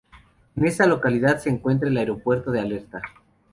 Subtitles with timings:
[0.55, 3.03] En esta localidad se encuentra el Aeropuerto de Alerta.